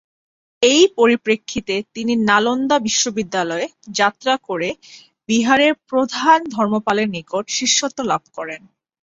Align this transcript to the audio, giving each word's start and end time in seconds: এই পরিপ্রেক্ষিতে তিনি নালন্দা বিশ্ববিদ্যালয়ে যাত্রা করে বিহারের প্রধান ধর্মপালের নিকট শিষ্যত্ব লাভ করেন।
এই 0.61 0.81
পরিপ্রেক্ষিতে 0.97 1.75
তিনি 1.95 2.13
নালন্দা 2.29 2.77
বিশ্ববিদ্যালয়ে 2.79 3.65
যাত্রা 3.91 4.33
করে 4.47 4.69
বিহারের 5.29 5.73
প্রধান 5.89 6.39
ধর্মপালের 6.55 7.07
নিকট 7.15 7.45
শিষ্যত্ব 7.57 7.99
লাভ 8.11 8.23
করেন। 8.37 8.61